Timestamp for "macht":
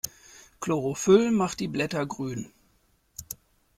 1.29-1.59